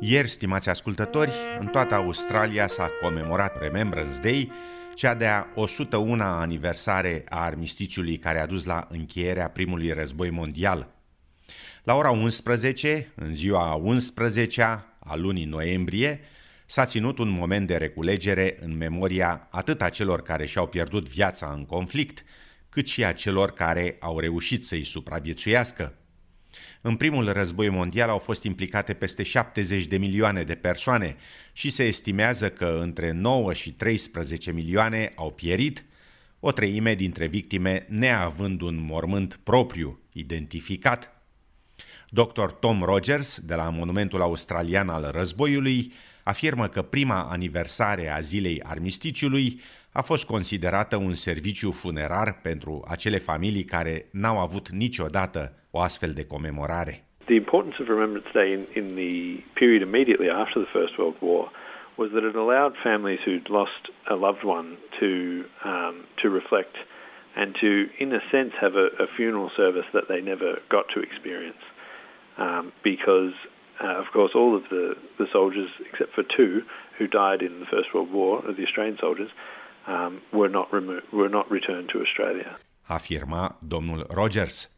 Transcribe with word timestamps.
Ieri, 0.00 0.28
stimați 0.28 0.68
ascultători, 0.68 1.32
în 1.60 1.66
toată 1.66 1.94
Australia 1.94 2.66
s-a 2.66 2.90
comemorat 3.02 3.58
Remembrance 3.60 4.18
Day, 4.22 4.50
cea 4.94 5.14
de-a 5.14 5.46
101-a 5.54 6.40
aniversare 6.40 7.24
a 7.28 7.44
armistițiului 7.44 8.18
care 8.18 8.40
a 8.40 8.46
dus 8.46 8.64
la 8.64 8.86
încheierea 8.90 9.48
primului 9.48 9.92
război 9.92 10.30
mondial. 10.30 10.88
La 11.82 11.94
ora 11.94 12.10
11, 12.10 13.12
în 13.14 13.32
ziua 13.32 13.82
11-a 13.96 14.96
a 14.98 15.16
lunii 15.16 15.44
noiembrie, 15.44 16.20
s-a 16.66 16.84
ținut 16.84 17.18
un 17.18 17.28
moment 17.28 17.66
de 17.66 17.76
reculegere 17.76 18.58
în 18.60 18.76
memoria 18.76 19.48
atât 19.50 19.82
a 19.82 19.88
celor 19.88 20.22
care 20.22 20.46
și-au 20.46 20.66
pierdut 20.66 21.08
viața 21.08 21.52
în 21.56 21.64
conflict, 21.64 22.24
cât 22.68 22.86
și 22.86 23.04
a 23.04 23.12
celor 23.12 23.50
care 23.50 23.96
au 24.00 24.18
reușit 24.18 24.64
să-i 24.64 24.84
supraviețuiască. 24.84 25.94
În 26.80 26.96
primul 26.96 27.32
război 27.32 27.68
mondial 27.68 28.08
au 28.08 28.18
fost 28.18 28.42
implicate 28.42 28.92
peste 28.92 29.22
70 29.22 29.86
de 29.86 29.96
milioane 29.96 30.42
de 30.42 30.54
persoane 30.54 31.16
și 31.52 31.70
se 31.70 31.84
estimează 31.84 32.50
că 32.50 32.78
între 32.80 33.10
9 33.10 33.52
și 33.52 33.72
13 33.72 34.52
milioane 34.52 35.12
au 35.14 35.30
pierit, 35.30 35.84
o 36.40 36.52
treime 36.52 36.94
dintre 36.94 37.26
victime 37.26 37.86
neavând 37.88 38.60
un 38.60 38.84
mormânt 38.84 39.40
propriu, 39.42 40.00
identificat. 40.12 41.22
Dr. 42.08 42.44
Tom 42.44 42.82
Rogers, 42.82 43.40
de 43.40 43.54
la 43.54 43.70
Monumentul 43.70 44.20
Australian 44.22 44.88
al 44.88 45.10
Războiului, 45.12 45.92
afirmă 46.22 46.68
că 46.68 46.82
prima 46.82 47.22
aniversare 47.22 48.10
a 48.10 48.20
zilei 48.20 48.62
armistițiului 48.62 49.60
a 49.92 50.02
fost 50.02 50.24
considerată 50.24 50.96
un 50.96 51.14
serviciu 51.14 51.70
funerar 51.70 52.40
pentru 52.40 52.84
acele 52.88 53.18
familii 53.18 53.64
care 53.64 54.08
n-au 54.10 54.38
avut 54.38 54.70
niciodată 54.70 55.63
o 55.74 55.82
astfel 55.82 56.14
de 56.14 56.24
comemorare. 56.24 57.00
The 57.26 57.36
importance 57.36 57.76
of 57.80 57.88
Remembrance 57.88 58.28
Day 58.32 58.52
in, 58.52 58.66
in 58.74 58.96
the 58.96 59.42
period 59.56 59.82
immediately 59.82 60.28
after 60.30 60.60
the 60.60 60.70
First 60.72 60.98
World 60.98 61.16
War 61.20 61.50
was 61.96 62.10
that 62.12 62.24
it 62.24 62.36
allowed 62.36 62.74
families 62.82 63.20
who'd 63.24 63.48
lost 63.48 63.90
a 64.10 64.14
loved 64.14 64.44
one 64.44 64.76
to 65.00 65.44
um, 65.64 66.04
to 66.22 66.28
reflect 66.28 66.76
and 67.36 67.54
to, 67.60 67.88
in 67.98 68.12
a 68.12 68.20
sense, 68.30 68.52
have 68.60 68.74
a, 68.74 68.88
a 69.02 69.06
funeral 69.16 69.50
service 69.56 69.86
that 69.92 70.04
they 70.08 70.20
never 70.20 70.60
got 70.70 70.84
to 70.94 71.00
experience, 71.00 71.58
um, 72.38 72.72
because 72.84 73.32
uh, 73.82 73.98
of 73.98 74.06
course 74.12 74.32
all 74.36 74.56
of 74.56 74.62
the, 74.70 74.94
the 75.18 75.26
soldiers, 75.32 75.68
except 75.90 76.14
for 76.14 76.22
two 76.22 76.62
who 76.98 77.08
died 77.08 77.42
in 77.42 77.58
the 77.58 77.66
First 77.66 77.92
World 77.92 78.12
War, 78.12 78.42
the 78.42 78.64
Australian 78.64 78.98
soldiers, 79.00 79.30
um, 79.88 80.22
were 80.32 80.48
not 80.48 80.72
remo- 80.72 81.02
were 81.12 81.28
not 81.28 81.50
returned 81.50 81.88
to 81.92 82.00
Australia. 82.00 82.56
Afirma 82.88 83.54
domnul 83.66 84.04
Rogers. 84.14 84.68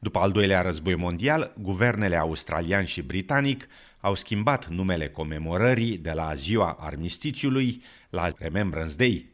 După 0.00 0.18
al 0.18 0.30
doilea 0.30 0.62
război 0.62 0.94
mondial, 0.94 1.52
guvernele 1.56 2.16
australian 2.16 2.84
și 2.84 3.02
britanic 3.02 3.66
au 4.00 4.14
schimbat 4.14 4.66
numele 4.66 5.08
comemorării 5.08 5.98
de 5.98 6.12
la 6.14 6.34
ziua 6.34 6.76
armistițiului 6.80 7.82
la 8.10 8.28
Remembrance 8.38 8.94
Day. 8.96 9.26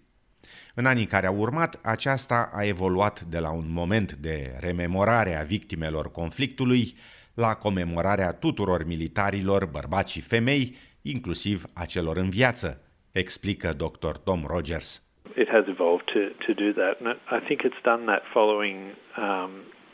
În 0.74 0.86
anii 0.86 1.06
care 1.06 1.26
au 1.26 1.36
urmat, 1.36 1.80
aceasta 1.82 2.50
a 2.54 2.64
evoluat 2.64 3.20
de 3.20 3.38
la 3.38 3.50
un 3.50 3.64
moment 3.68 4.12
de 4.12 4.56
rememorare 4.60 5.38
a 5.38 5.42
victimelor 5.42 6.10
conflictului 6.10 6.94
la 7.34 7.54
comemorarea 7.54 8.32
tuturor 8.32 8.86
militarilor, 8.86 9.66
bărbați 9.66 10.12
și 10.12 10.20
femei, 10.20 10.76
inclusiv 11.02 11.64
a 11.74 11.84
celor 11.84 12.16
în 12.16 12.30
viață, 12.30 12.80
explică 13.12 13.72
dr. 13.72 14.16
Tom 14.24 14.44
Rogers. 14.46 15.02
It 15.36 15.48
has 15.48 15.64
evolved 15.66 16.04
to, 16.04 16.20
to 16.46 16.52
do 16.52 16.72
that, 16.80 17.00
and 17.00 17.16
I 17.38 17.46
think 17.46 17.60
it's 17.62 17.82
done 17.82 18.04
that 18.04 18.22
following 18.32 18.76
um, 19.16 19.50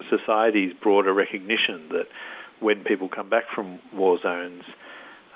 society's 0.08 0.72
broader 0.82 1.12
recognition 1.12 1.88
that 1.90 2.06
when 2.60 2.84
people 2.84 3.08
come 3.08 3.28
back 3.28 3.44
from 3.54 3.80
war 3.94 4.18
zones, 4.22 4.62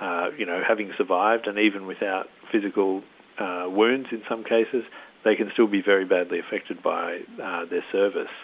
uh, 0.00 0.28
you 0.36 0.46
know, 0.46 0.62
having 0.66 0.92
survived 0.96 1.46
and 1.46 1.58
even 1.58 1.86
without 1.86 2.26
physical 2.52 3.02
uh, 3.38 3.64
wounds 3.68 4.08
in 4.12 4.22
some 4.28 4.44
cases, 4.44 4.84
they 5.24 5.34
can 5.34 5.50
still 5.52 5.66
be 5.66 5.82
very 5.84 6.04
badly 6.04 6.38
affected 6.38 6.82
by 6.82 7.20
uh, 7.42 7.64
their 7.70 7.84
service. 7.90 8.34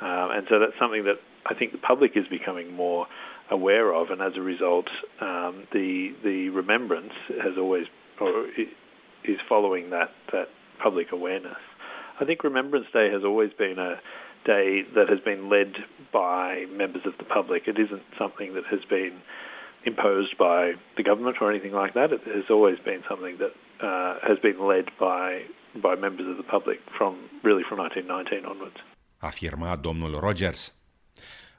Uh, 0.00 0.28
and 0.32 0.46
so 0.48 0.58
that's 0.58 0.78
something 0.78 1.04
that 1.04 1.16
I 1.46 1.54
think 1.54 1.72
the 1.72 1.78
public 1.78 2.12
is 2.14 2.24
becoming 2.28 2.72
more 2.72 3.06
aware 3.50 3.92
of, 3.92 4.10
and 4.10 4.20
as 4.22 4.32
a 4.36 4.40
result, 4.40 4.86
um, 5.20 5.66
the 5.72 6.14
the 6.24 6.48
remembrance 6.48 7.12
has 7.42 7.58
always 7.58 7.86
or 8.20 8.46
is 9.24 9.38
following 9.48 9.90
that 9.90 10.10
that 10.32 10.48
public 10.82 11.08
awareness. 11.12 11.58
I 12.20 12.24
think 12.24 12.44
Remembrance 12.44 12.86
Day 12.92 13.10
has 13.10 13.24
always 13.24 13.52
been 13.58 13.78
a 13.78 14.00
day 14.44 14.82
that 14.94 15.08
has 15.08 15.20
been 15.20 15.48
led 15.48 15.72
by 16.12 16.66
members 16.70 17.02
of 17.06 17.14
the 17.18 17.24
public. 17.24 17.66
It 17.66 17.78
isn't 17.78 18.02
something 18.18 18.54
that 18.54 18.66
has 18.70 18.84
been 18.88 19.14
imposed 19.84 20.36
by 20.38 20.74
the 20.96 21.02
government 21.02 21.36
or 21.40 21.50
anything 21.50 21.72
like 21.72 21.94
that. 21.94 22.12
It 22.12 22.22
has 22.40 22.48
always 22.50 22.78
been 22.84 23.02
something 23.08 23.36
that 23.38 23.54
uh, 23.80 24.14
has 24.28 24.38
been 24.38 24.58
led 24.72 24.86
by 24.98 25.42
by 25.88 25.94
members 26.06 26.28
of 26.32 26.36
the 26.36 26.48
public 26.56 26.78
from 26.98 27.12
really 27.42 27.64
from 27.68 27.78
1919 27.78 28.44
onwards. 28.46 28.78
Afirma 29.18 29.76
domnul 29.76 30.18
Rogers. 30.20 30.74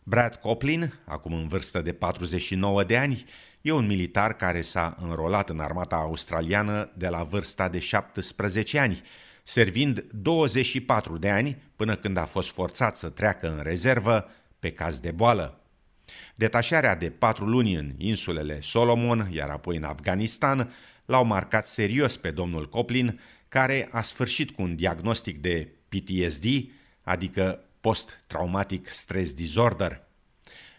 Brad 0.03 0.35
Coplin, 0.35 0.93
acum 1.05 1.33
în 1.33 1.47
vârstă 1.47 1.81
de 1.81 1.93
49 1.93 2.83
de 2.83 2.97
ani, 2.97 3.25
e 3.61 3.71
un 3.71 3.85
militar 3.85 4.33
care 4.33 4.61
s-a 4.61 4.97
înrolat 5.01 5.49
în 5.49 5.59
armata 5.59 5.95
australiană 5.95 6.91
de 6.97 7.07
la 7.07 7.23
vârsta 7.23 7.69
de 7.69 7.79
17 7.79 8.79
ani, 8.79 9.01
servind 9.47 10.05
24 10.11 11.17
de 11.17 11.29
ani 11.29 11.57
până 11.75 11.95
când 11.95 12.17
a 12.17 12.25
fost 12.25 12.51
forțat 12.51 12.97
să 12.97 13.09
treacă 13.09 13.49
în 13.49 13.63
rezervă 13.63 14.29
pe 14.59 14.71
caz 14.71 14.99
de 14.99 15.11
boală. 15.11 15.59
Detașarea 16.35 16.95
de 16.95 17.09
patru 17.09 17.45
luni 17.45 17.75
în 17.75 17.93
insulele 17.97 18.61
Solomon, 18.61 19.29
iar 19.31 19.49
apoi 19.49 19.77
în 19.77 19.83
Afganistan, 19.83 20.73
l-au 21.05 21.25
marcat 21.25 21.67
serios 21.67 22.17
pe 22.17 22.31
domnul 22.31 22.69
Coplin, 22.69 23.19
care 23.47 23.89
a 23.91 24.01
sfârșit 24.01 24.51
cu 24.51 24.61
un 24.61 24.75
diagnostic 24.75 25.41
de 25.41 25.69
PTSD, 25.89 26.45
adică 27.03 27.59
post-traumatic 27.81 28.89
stress 28.89 29.33
disorder. 29.33 30.01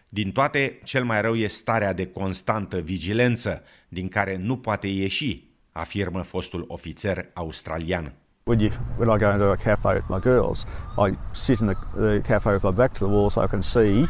Din 0.08 0.32
toate, 0.32 0.80
cel 0.84 1.04
mai 1.04 1.20
rău 1.20 1.34
e 1.36 1.46
starea 1.46 1.92
de 1.92 2.06
constantă 2.06 2.80
vigilență, 2.80 3.62
din 3.88 4.08
care 4.08 4.36
nu 4.36 4.58
poate 4.58 4.86
ieși, 4.86 5.42
afirmă 5.72 6.22
fostul 6.22 6.64
ofițer 6.68 7.30
australian. 7.34 8.14
When, 8.46 8.60
you, 8.60 8.70
when 8.96 9.10
I 9.10 9.18
go 9.18 9.32
into 9.32 9.48
a 9.48 9.56
cafe 9.56 9.94
with 9.94 10.08
my 10.08 10.20
girls, 10.20 10.66
I 10.96 11.16
sit 11.32 11.60
in 11.60 11.66
the, 11.66 11.76
the 11.96 12.22
cafe 12.24 12.52
with 12.52 12.62
my 12.62 12.70
back 12.70 12.94
to 12.94 13.00
the 13.00 13.08
wall 13.08 13.28
so 13.28 13.40
I 13.40 13.48
can 13.48 13.60
see 13.60 14.06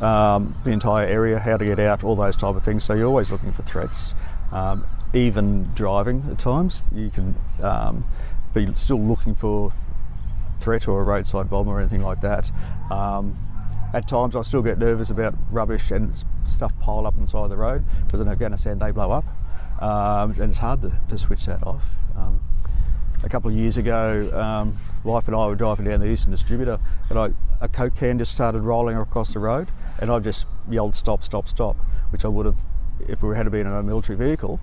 um, 0.00 0.56
the 0.64 0.72
entire 0.72 1.06
area, 1.06 1.38
how 1.38 1.56
to 1.56 1.64
get 1.64 1.78
out, 1.78 2.02
all 2.02 2.16
those 2.16 2.34
type 2.34 2.56
of 2.56 2.64
things. 2.64 2.82
So 2.82 2.94
you're 2.94 3.06
always 3.06 3.30
looking 3.30 3.52
for 3.52 3.62
threats. 3.62 4.12
Um, 4.50 4.84
even 5.14 5.72
driving 5.74 6.24
at 6.28 6.40
times, 6.40 6.82
you 6.92 7.10
can 7.10 7.36
um, 7.62 8.04
be 8.52 8.66
still 8.74 9.00
looking 9.00 9.36
for 9.36 9.72
threat 10.58 10.88
or 10.88 11.00
a 11.00 11.04
roadside 11.04 11.48
bomb 11.48 11.68
or 11.68 11.78
anything 11.78 12.02
like 12.02 12.20
that. 12.22 12.50
Um, 12.90 13.38
at 13.94 14.08
times, 14.08 14.34
I 14.34 14.42
still 14.42 14.62
get 14.62 14.80
nervous 14.80 15.10
about 15.10 15.36
rubbish 15.48 15.92
and 15.92 16.12
stuff 16.44 16.76
piled 16.80 17.06
up 17.06 17.14
on 17.14 17.20
the 17.20 17.28
side 17.28 17.44
of 17.44 17.50
the 17.50 17.56
road 17.56 17.84
because 18.04 18.20
in 18.20 18.26
Afghanistan 18.26 18.80
they 18.80 18.90
blow 18.90 19.12
up, 19.12 19.26
um, 19.80 20.32
and 20.32 20.50
it's 20.50 20.58
hard 20.58 20.82
to, 20.82 21.00
to 21.08 21.16
switch 21.16 21.46
that 21.46 21.64
off. 21.64 21.84
Um, 22.16 22.40
a 23.26 23.28
couple 23.28 23.50
of 23.50 23.56
years 23.56 23.76
ago, 23.76 24.30
um, 24.32 24.78
wife 25.02 25.26
and 25.26 25.34
I 25.34 25.46
were 25.46 25.56
driving 25.56 25.84
down 25.84 25.98
the 25.98 26.06
Eastern 26.06 26.30
Distributor, 26.30 26.78
and 27.10 27.18
I, 27.18 27.30
a 27.60 27.68
coke 27.68 27.96
can 27.96 28.18
just 28.18 28.32
started 28.32 28.60
rolling 28.60 28.96
across 28.96 29.32
the 29.32 29.40
road, 29.40 29.68
and 29.98 30.12
I 30.12 30.20
just 30.20 30.46
yelled 30.70 30.94
"Stop! 30.94 31.24
Stop! 31.24 31.48
Stop!" 31.48 31.76
which 32.10 32.24
I 32.24 32.28
would 32.28 32.46
have 32.46 32.58
if 33.08 33.22
we 33.22 33.34
had 33.36 33.50
been 33.50 33.66
in 33.66 33.72
a 33.72 33.82
military 33.82 34.16
vehicle, 34.16 34.60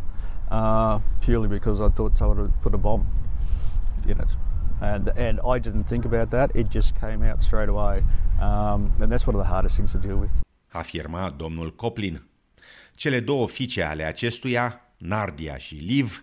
uh, 0.49 0.99
purely 1.19 1.49
because 1.49 1.81
I 1.81 1.89
thought 1.89 2.17
someone 2.17 2.37
had 2.37 2.61
put 2.61 2.73
a 2.73 2.77
bomb 2.77 3.05
in 4.07 4.19
it. 4.19 4.31
And, 4.81 5.09
and 5.09 5.39
I 5.45 5.59
didn't 5.59 5.83
think 5.83 6.05
about 6.05 6.31
that, 6.31 6.55
it 6.55 6.69
just 6.69 6.99
came 6.99 7.21
out 7.21 7.43
straight 7.43 7.69
away. 7.69 8.03
Um, 8.41 8.93
and 8.99 9.11
that's 9.11 9.27
one 9.27 9.35
of 9.35 9.39
the 9.39 9.47
hardest 9.47 9.75
things 9.75 9.91
to 9.91 9.97
deal 9.97 10.17
with. 10.17 10.31
Afirma 10.73 11.33
domnul 11.37 11.75
Coplin. 11.75 12.21
Cele 12.95 13.19
două 13.19 13.47
fiice 13.47 13.83
ale 13.83 14.03
acestuia, 14.03 14.81
Nardia 14.97 15.57
și 15.57 15.75
Liv, 15.75 16.21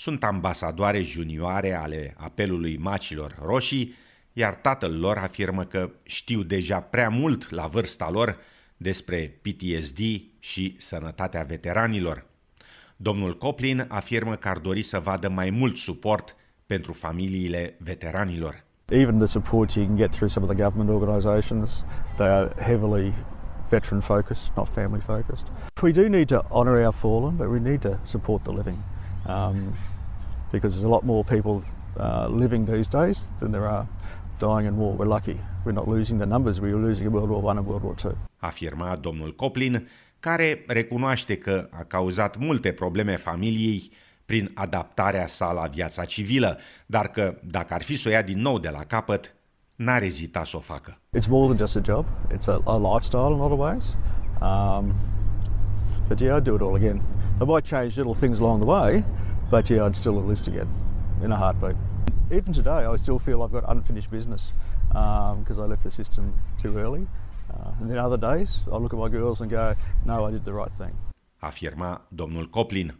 sunt 0.00 0.24
ambasadoare 0.24 1.00
junioare 1.02 1.74
ale 1.74 2.14
apelului 2.16 2.76
macilor 2.76 3.38
roșii, 3.42 3.94
iar 4.32 4.54
tatăl 4.54 4.98
lor 4.98 5.16
afirmă 5.16 5.64
că 5.64 5.90
știu 6.02 6.42
deja 6.42 6.80
prea 6.80 7.08
mult 7.08 7.50
la 7.50 7.66
vârsta 7.66 8.10
lor 8.10 8.36
despre 8.76 9.40
PTSD 9.42 9.98
și 10.38 10.74
sănătatea 10.78 11.42
veteranilor. 11.42 12.24
Domnul 12.96 13.36
Coplin 13.36 13.84
afirmă 13.88 14.34
că 14.34 14.48
ar 14.48 14.58
dori 14.58 14.82
să 14.82 14.98
vadă 14.98 15.28
mai 15.28 15.50
mult 15.50 15.76
suport 15.76 16.36
pentru 16.66 16.92
familiile 16.92 17.74
veteranilor. 17.78 18.64
Even 18.88 19.18
the 19.18 19.26
support 19.26 19.72
you 19.72 19.86
can 19.86 19.96
get 19.96 20.10
through 20.10 20.30
some 20.30 20.46
of 20.46 20.52
the 20.54 20.62
government 20.62 21.00
organisations, 21.00 21.84
they 22.16 22.28
are 22.28 22.52
heavily 22.62 23.12
veteran 23.68 24.00
focused, 24.00 24.52
not 24.56 24.68
family 24.68 25.00
focused. 25.00 25.46
We 25.82 25.92
do 25.92 26.08
need 26.08 26.26
to 26.26 26.44
honour 26.50 26.84
our 26.84 26.94
fallen, 26.94 27.36
but 27.36 27.46
we 27.46 27.58
need 27.58 27.80
to 27.80 27.98
support 28.02 28.42
the 28.42 28.52
living 28.52 28.78
um, 29.26 29.72
because 30.52 30.74
there's 30.74 30.88
a 30.92 30.94
lot 30.96 31.04
more 31.04 31.24
people 31.24 31.62
uh, 31.96 32.26
living 32.28 32.66
these 32.66 32.88
days 32.88 33.22
than 33.38 33.50
there 33.50 33.66
are 33.66 33.86
dying 34.38 34.66
in 34.66 34.76
war. 34.76 34.94
We're 34.96 35.12
lucky. 35.18 35.36
We're 35.64 35.78
not 35.80 35.88
losing 35.88 36.18
the 36.18 36.26
numbers 36.26 36.58
we 36.58 36.72
were 36.72 36.86
losing 36.88 37.06
in 37.06 37.12
World 37.12 37.30
War 37.30 37.42
One 37.42 37.58
and 37.58 37.66
World 37.66 37.82
War 37.82 37.94
Two. 37.94 38.16
Afirma 38.38 38.96
domnul 38.96 39.32
Coplin, 39.34 39.88
care 40.20 40.64
recunoaște 40.66 41.36
că 41.36 41.68
a 41.70 41.82
cauzat 41.82 42.36
multe 42.38 42.72
probleme 42.72 43.16
familiei 43.16 43.90
prin 44.24 44.50
adaptarea 44.54 45.26
sa 45.26 45.52
la 45.52 45.66
viața 45.66 46.04
civilă, 46.04 46.58
dar 46.86 47.08
că 47.08 47.34
dacă 47.44 47.74
ar 47.74 47.82
fi 47.82 47.96
să 47.96 48.08
o 48.08 48.10
ia 48.10 48.22
din 48.22 48.40
nou 48.40 48.58
de 48.58 48.68
la 48.68 48.78
capăt, 48.78 49.34
n-ar 49.76 50.02
ezita 50.02 50.44
să 50.44 50.56
o 50.56 50.60
facă. 50.60 50.98
It's 51.18 51.28
more 51.28 51.46
than 51.46 51.56
just 51.56 51.76
a 51.76 51.80
job. 51.84 52.06
It's 52.34 52.48
a, 52.48 52.60
a 52.64 52.76
lifestyle 52.76 53.32
in 53.34 53.40
a 53.40 53.46
lot 53.46 53.52
of 53.52 53.58
ways. 53.58 53.96
Um, 54.40 54.94
but 56.08 56.20
yeah, 56.20 56.36
I'd 56.36 56.44
do 56.44 56.54
it 56.54 56.60
all 56.60 56.74
again. 56.74 57.02
I 57.40 57.44
might 57.44 57.64
change 57.64 57.96
little 57.96 58.14
things 58.14 58.38
along 58.38 58.62
the 58.62 58.70
way, 58.70 59.04
but 59.50 59.68
yeah, 59.68 59.84
I'd 59.84 59.96
still 59.96 60.18
enlist 60.18 60.46
again 60.46 60.68
in 61.24 61.32
a 61.32 61.36
heartbeat. 61.36 61.76
Even 62.30 62.52
today, 62.52 62.84
I 62.84 62.96
still 62.96 63.18
feel 63.18 63.42
I've 63.42 63.52
got 63.52 63.64
unfinished 63.68 64.10
business 64.10 64.52
because 64.88 65.58
um, 65.58 65.64
I 65.64 65.66
left 65.66 65.82
the 65.82 65.90
system 65.90 66.32
too 66.62 66.78
early. 66.78 67.06
Uh, 67.52 67.80
and 67.80 67.90
then 67.90 67.98
other 67.98 68.16
days, 68.16 68.62
I 68.72 68.76
look 68.76 68.92
at 68.92 68.98
my 68.98 69.08
girls 69.08 69.40
and 69.40 69.50
go, 69.50 69.74
no, 70.04 70.24
I 70.24 70.30
did 70.30 70.44
the 70.44 70.52
right 70.52 70.72
thing. 70.78 70.94
Afirma 71.38 72.06
domnul 72.08 72.48
Coplin. 72.48 72.94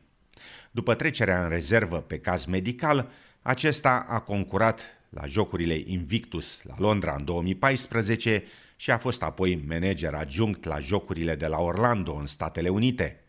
După 0.70 0.94
trecerea 0.94 1.42
în 1.42 1.48
rezervă 1.48 1.96
pe 1.96 2.18
caz 2.18 2.44
medical, 2.44 3.08
acesta 3.42 4.06
a 4.08 4.20
concurat 4.20 4.80
la 5.08 5.26
Jocurile 5.26 5.82
Invictus 5.86 6.62
la 6.62 6.74
Londra 6.78 7.14
în 7.18 7.24
2014 7.24 8.42
și 8.76 8.90
a 8.90 8.98
fost 8.98 9.22
apoi 9.22 9.64
manager 9.68 10.14
adjunct 10.14 10.64
la 10.64 10.78
Jocurile 10.78 11.34
de 11.34 11.46
la 11.46 11.58
Orlando 11.58 12.14
în 12.14 12.26
Statele 12.26 12.68
Unite. 12.68 13.20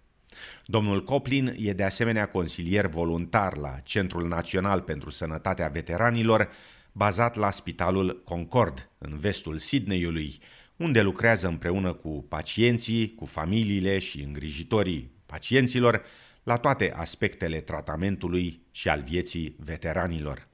Domnul 0.66 1.04
Coplin 1.04 1.56
e 1.58 1.74
de 1.74 1.84
asemenea 1.84 2.28
consilier 2.28 2.88
voluntar 2.88 3.58
la 3.58 3.76
Centrul 3.84 4.28
Național 4.28 4.82
pentru 4.82 5.10
Sănătatea 5.10 5.68
Veteranilor, 5.68 6.50
bazat 6.92 7.36
la 7.36 7.52
Spitalul 7.52 8.22
Concord, 8.26 8.90
în 8.98 9.18
vestul 9.18 9.58
Sydneyului, 9.58 10.40
unde 10.76 11.02
lucrează 11.02 11.48
împreună 11.48 11.94
cu 11.94 12.26
pacienții, 12.30 13.16
cu 13.16 13.26
familiile 13.26 14.00
și 14.00 14.22
îngrijitorii 14.22 15.12
pacienților 15.26 16.04
la 16.44 16.58
toate 16.58 16.94
aspectele 16.96 17.62
tratamentului 17.62 18.62
și 18.72 18.90
al 18.90 19.02
vieții 19.02 19.56
veteranilor. 19.60 20.50